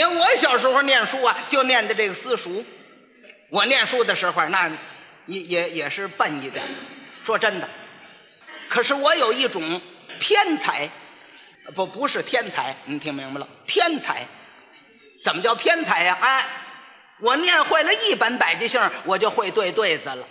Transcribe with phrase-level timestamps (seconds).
[0.00, 2.64] 因为我小时候念书啊，就念的这个私塾。
[3.50, 4.70] 我念书的时候，那
[5.26, 6.64] 也也也是笨一点，
[7.26, 7.68] 说真的。
[8.70, 9.82] 可是我有一种
[10.18, 10.88] 偏才，
[11.76, 13.48] 不不是天才，你听明白了？
[13.66, 14.26] 偏才，
[15.22, 16.16] 怎么叫偏才呀？
[16.18, 16.46] 哎，
[17.20, 20.26] 我念会了一本百家姓，我就会对对子了，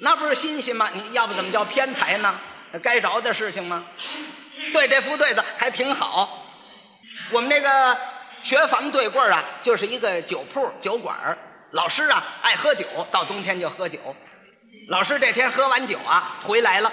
[0.00, 0.88] 那不是新鲜吗？
[0.94, 2.40] 你要不怎么叫偏才呢？
[2.82, 3.84] 该着的事情吗？
[4.72, 6.40] 对这副对子还挺好。
[7.32, 7.98] 我们那个
[8.44, 11.36] 学房对过啊，就是一个酒铺酒馆
[11.72, 13.98] 老师啊爱喝酒，到冬天就喝酒。
[14.88, 16.92] 老师这天喝完酒啊回来了。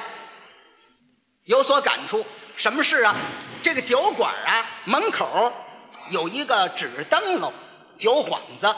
[1.44, 3.16] 有所感触，什么事啊？
[3.62, 5.54] 这个酒馆啊，门口
[6.10, 7.54] 有一个纸灯笼，
[7.98, 8.74] 酒幌子。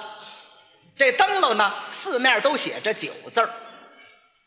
[0.98, 3.50] 这灯笼呢，四面都写着“酒”字儿。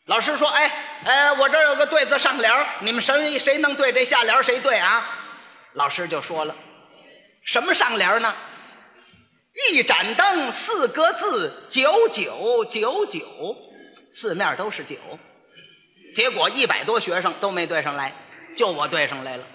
[0.05, 0.71] 老师说：“哎，
[1.05, 5.05] 哎，我这有个对子上联，你们谁谁能对这下联，谁对啊？”
[5.73, 6.55] 老师就说了
[7.47, 8.35] ：“什么上联呢？
[9.71, 13.55] 一盏灯，四个字，九九九九，
[14.11, 14.97] 四面都是九。”
[16.13, 18.13] 结果一百多学生都没对上来，
[18.57, 19.45] 就我对上来了，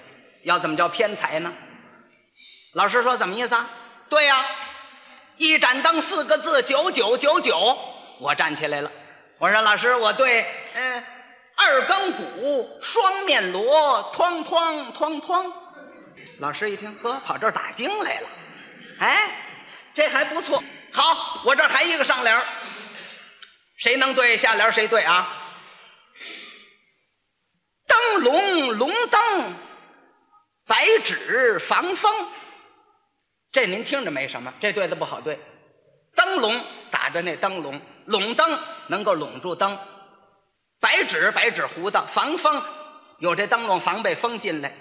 [0.42, 1.52] 要怎么叫偏才呢？
[2.72, 3.68] 老师说怎么意思啊？
[4.08, 4.44] 对呀，
[5.36, 7.78] 一盏灯四个字九九九九。
[8.20, 8.90] 我站起来了，
[9.38, 11.04] 我说老师我对，嗯，
[11.56, 15.52] 二更鼓双面锣哐哐哐哐。
[16.42, 18.28] 老师一听，呵，跑这儿打经来了，
[18.98, 19.30] 哎，
[19.94, 20.60] 这还不错。
[20.92, 22.44] 好，我这还一个上联儿，
[23.78, 25.38] 谁能对下联谁对啊？
[27.86, 29.54] 灯笼笼灯，
[30.66, 32.28] 白纸防风。
[33.52, 35.38] 这您听着没什么，这对子不好对。
[36.16, 39.78] 灯笼打着那灯笼，笼灯能够笼住灯。
[40.80, 42.64] 白纸白纸糊的防风，
[43.20, 44.72] 有这灯笼防备风进来。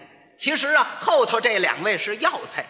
[0.41, 2.65] 其实啊，后头这两位是药材。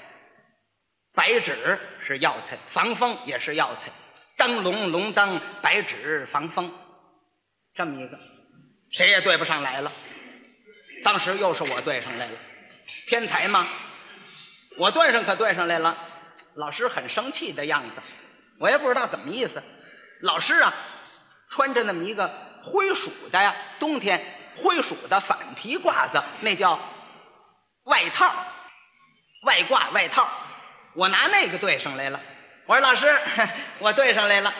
[1.15, 3.91] 白纸是药材，防风也是药材。
[4.35, 6.73] 灯笼笼灯，白纸防风，
[7.73, 8.19] 这么一个，
[8.91, 9.91] 谁也对不上来了。
[11.05, 12.37] 当时又是我对上来了，
[13.07, 13.65] 天才吗？
[14.77, 15.97] 我对上可对上来了，
[16.55, 18.01] 老师很生气的样子，
[18.59, 19.63] 我也不知道怎么意思。
[20.21, 20.73] 老师啊，
[21.49, 22.29] 穿着那么一个
[22.65, 24.21] 灰鼠的呀，冬天
[24.57, 26.79] 灰鼠的反皮褂子，那叫
[27.85, 28.33] 外套，
[29.43, 30.27] 外褂外套。
[30.93, 32.19] 我拿那个对上来了，
[32.65, 33.17] 我说老师，
[33.79, 34.53] 我对上来了，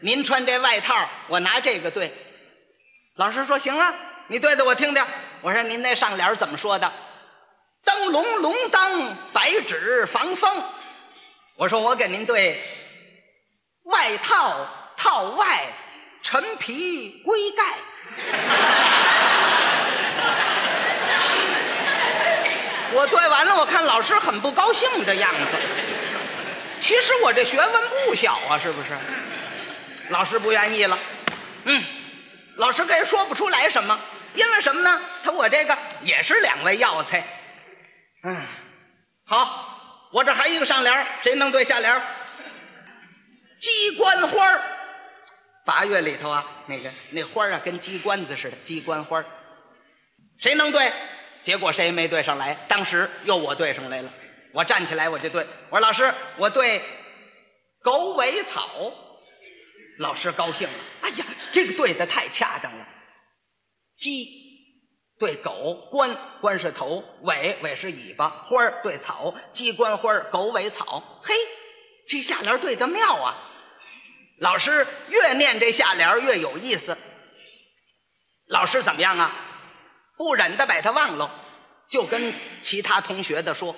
[0.00, 2.12] 您穿这外套，我拿这个对。
[3.16, 3.94] 老师说行啊，
[4.28, 5.04] 你对的我听听。
[5.42, 6.92] 我说您那上联怎么说的？
[7.84, 10.64] 灯笼笼灯，白纸防风。
[11.56, 12.62] 我说我给您对，
[13.84, 14.66] 外套
[14.96, 15.66] 套外，
[16.22, 17.74] 陈皮龟盖。
[22.92, 25.58] 我对完了，我看老师很不高兴的样子。
[26.78, 28.88] 其实我这学问不小啊，是不是？
[30.08, 30.98] 老师不愿意了。
[31.64, 31.84] 嗯，
[32.56, 33.98] 老师也说不出来什么。
[34.34, 35.00] 因为什么呢？
[35.24, 37.26] 他我这个也是两味药材。
[38.22, 38.46] 嗯，
[39.26, 42.00] 好，我这还一个上联，谁能对下联？
[43.58, 44.58] 鸡冠花
[45.66, 49.24] 八月里头啊，那个那花啊，跟鸡冠子似的，鸡冠花
[50.40, 50.92] 谁能对？
[51.44, 52.54] 结果谁没对上来。
[52.68, 54.12] 当时又我对上来了，
[54.52, 56.82] 我站起来我就对，我说老师，我对
[57.82, 58.92] 狗尾草。
[59.98, 62.86] 老师高兴了，哎呀，这个对的太恰当了。
[63.98, 64.26] 鸡
[65.18, 71.20] 对狗，冠冠是头，尾尾是尾巴，花儿对草，鸡冠花儿，狗尾草。
[71.22, 71.34] 嘿，
[72.08, 73.36] 这下联对的妙啊！
[74.38, 76.96] 老师越念这下联越有意思。
[78.48, 79.49] 老师怎么样啊？
[80.20, 81.30] 不忍的把他忘了，
[81.88, 83.74] 就跟其他同学的说：“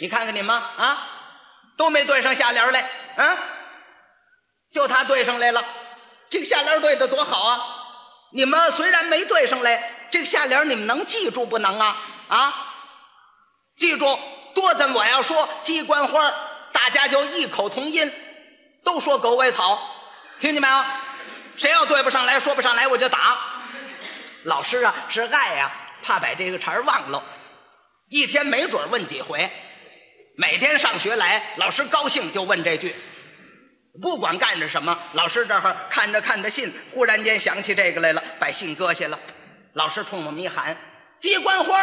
[0.00, 0.98] 你看看你们啊，
[1.76, 3.38] 都没对上下联来，嗯，
[4.72, 5.64] 就他对上来了。
[6.30, 7.60] 这个下联对的多好啊！”
[8.32, 11.96] 你们虽然没对上来，这个下联你们能记住不能啊？
[12.28, 12.54] 啊，
[13.76, 14.06] 记住，
[14.54, 16.32] 多咱我要说鸡冠花，
[16.72, 18.12] 大家就异口同音，
[18.84, 19.76] 都说狗尾草，
[20.40, 20.84] 听见没有？
[21.56, 23.38] 谁要对不上来说不上来，我就打。
[24.44, 25.70] 老师啊，是爱呀，
[26.02, 27.22] 怕把这个茬忘了，
[28.08, 29.50] 一天没准问几回，
[30.36, 32.94] 每天上学来，老师高兴就问这句。
[34.00, 39.18] 不管干着什么，老师这儿看着看着信，忽然间想起这个来了，把信搁下了。
[39.74, 40.76] 老师冲我们一喊
[41.20, 41.76] ：“鸡冠花！”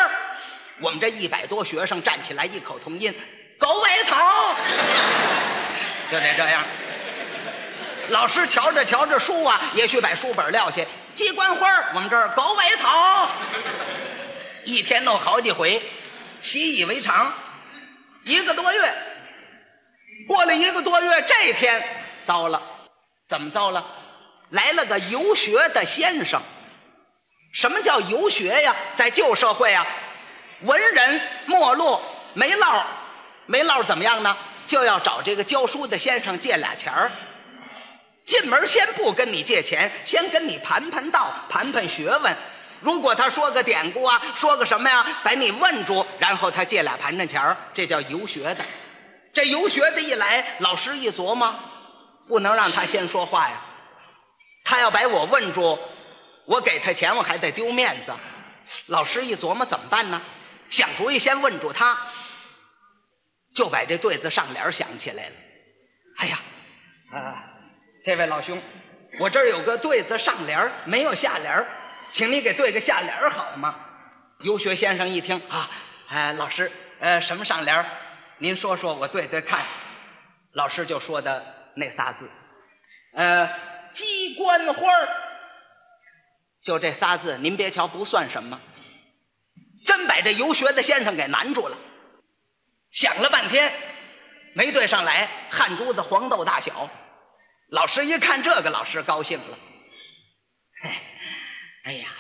[0.80, 3.14] 我们这一百多学生站起来，异口同音
[3.60, 4.16] ：“狗尾草！”
[6.12, 6.64] 就得这样。
[8.10, 10.82] 老师瞧着瞧着书啊，也许把书本撂下。
[11.14, 13.30] 鸡冠花，我们这儿狗尾草，
[14.68, 15.82] 一天弄好几回，
[16.42, 17.34] 习以为常，
[18.26, 18.94] 一个多月。
[20.28, 21.82] 过了一个多月，这天
[22.26, 22.62] 糟了，
[23.30, 23.86] 怎么糟了？
[24.50, 26.42] 来了个游学的先生。
[27.54, 28.76] 什么叫游学呀？
[28.98, 29.88] 在旧社会啊，
[30.64, 32.04] 文人没落，
[32.34, 32.86] 没落，
[33.46, 34.36] 没落怎么样呢？
[34.66, 37.10] 就要找这个教书的先生借俩钱儿。
[38.26, 42.36] 进门先不跟你借钱，先跟你盘盘道，盘盘学问。
[42.82, 48.66] 如果他说个典故啊，说个什么呀，把你问住，然后他借俩盘缠钱儿，这叫游学的。
[49.34, 51.56] 这游学的一来，老师一琢磨，
[52.28, 53.62] 不能让他先说话呀。
[54.64, 55.80] 他要把我问住，
[56.46, 58.14] 我给他钱，我还得丢面子。
[58.88, 60.22] 老师一琢磨怎么办呢？
[60.70, 61.98] 想主意，先问住他，
[63.56, 65.36] 就把这对子上联想起来了。
[66.18, 66.40] 哎呀，
[67.14, 67.44] 啊！
[68.06, 68.62] 这位老兄，
[69.20, 71.66] 我这儿有个对子上联没有下联
[72.12, 73.76] 请你给对个下联好吗？
[74.40, 75.70] 游学先生一听啊，
[76.10, 77.86] 哎，老师，呃，什么上联
[78.38, 79.66] 您说说，我对对看。
[80.54, 81.44] 老师就说的
[81.76, 82.30] 那仨字，
[83.14, 83.50] 呃，
[83.94, 84.88] 鸡冠花
[86.64, 88.60] 就这仨字，您别瞧不算什么，
[89.86, 91.78] 真把这游学的先生给难住了。
[92.92, 93.72] 想了半天，
[94.54, 96.90] 没对上来，汗珠子黄豆大小。
[97.70, 99.58] 老师一看这个，老师高兴了。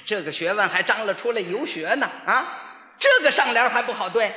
[0.07, 2.63] 这个学问还张罗出来游学呢啊！
[2.97, 4.33] 这个上联还不好对，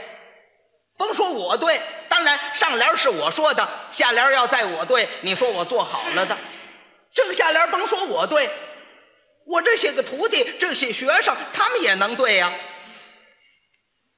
[0.98, 6.36] 甭说我对，当然上联是我说的，下联要在我对，你说我做好了的。
[7.14, 8.50] 这个下联甭说我对，
[9.46, 12.52] 我这些个徒弟，这些学生，他们也能对呀。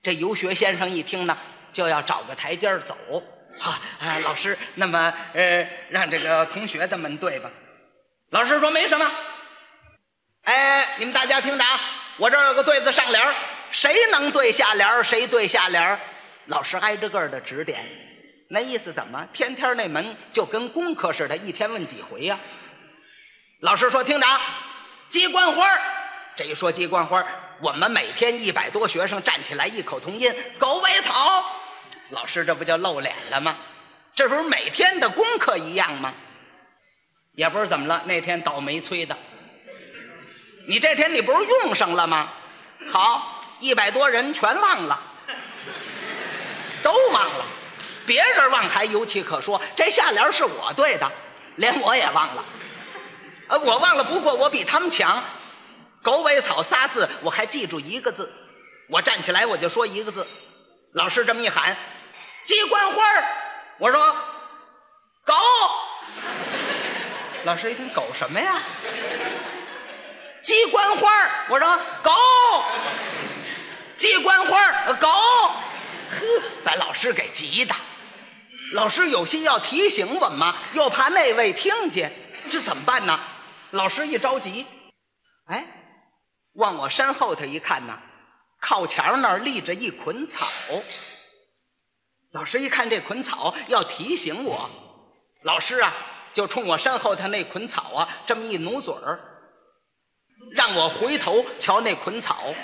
[0.03, 1.37] 这游学先生一听呢，
[1.75, 2.97] 就要找个台阶走。
[3.61, 7.51] 啊，老师，那么呃，让这个同学的们对吧？
[8.31, 9.09] 老师说没什么。
[10.43, 11.81] 哎，你们大家听着啊，
[12.19, 13.35] 我这儿有个对子上联
[13.71, 15.99] 谁能对下联谁对下联
[16.47, 17.85] 老师挨着个的指点。
[18.49, 19.27] 那意思怎么？
[19.33, 22.39] 天天那门就跟功课似的，一天问几回呀？
[23.61, 24.27] 老师说听着，
[25.09, 25.65] 鸡冠花
[26.37, 27.25] 这一说鸡冠花
[27.61, 31.44] 我们每天一百多学生站起来异口同音，狗尾草。
[32.11, 33.56] 老师，这不就露脸了吗？
[34.17, 36.12] 这不是每天的功课一样吗？
[37.35, 39.17] 也不知怎么了，那天倒霉催的。
[40.67, 42.29] 你这天你不是用上了吗？
[42.91, 45.00] 好，一百多人全忘了，
[46.82, 47.47] 都忘了。
[48.06, 51.11] 别人忘还有其可说，这下联是我对的，
[51.56, 52.44] 连我也忘了。
[53.49, 55.23] 呃，我忘了，不过我比他们强。
[56.03, 58.32] 狗尾草仨字，我还记住一个字。
[58.88, 60.26] 我站起来我就说一个字。
[60.94, 61.76] 老师这么一喊。
[62.44, 63.03] 鸡冠花
[63.79, 64.17] 我说
[65.25, 65.35] 狗。
[67.47, 68.61] 老师一听狗什么呀？
[70.43, 71.09] 鸡冠花
[71.49, 72.11] 我说狗。
[73.97, 75.09] 鸡冠花狗。
[75.09, 76.27] 呵，
[76.65, 77.75] 把老师给急的。
[78.73, 82.12] 老师有心要提醒我们，又怕那位听见，
[82.50, 83.21] 这怎么办呢？
[83.71, 84.67] 老师一着急，
[85.47, 85.65] 哎，
[86.55, 87.99] 往我身后头一看呢，
[88.61, 90.47] 靠墙那儿立着一捆草。
[92.33, 94.71] 老师一看这捆草，要提醒我，
[95.43, 95.94] 老师啊，
[96.35, 99.21] 就冲我身后头那捆草啊，这么一努嘴儿，
[100.50, 102.55] 让我回头瞧那捆草，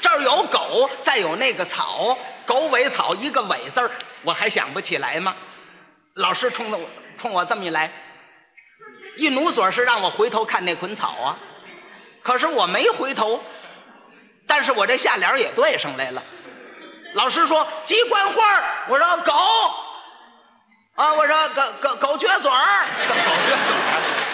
[0.00, 3.90] 这儿有狗，再有那个草，狗尾草一个尾字儿，
[4.24, 5.34] 我还想不起来吗？
[6.14, 6.86] 老师冲着我，
[7.18, 7.90] 冲我这么一来，
[9.16, 11.38] 一努嘴是让我回头看那捆草啊，
[12.22, 13.42] 可是我没回头，
[14.46, 16.22] 但是我这下联也对上来了。
[17.14, 18.42] 老师说鸡冠花
[18.88, 19.32] 我说狗，
[20.96, 24.26] 啊，我说狗狗狗撅嘴儿，狗撅嘴儿。